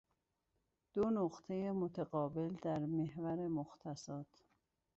[0.93, 4.27] دو نقطه متقابل در محور مختصات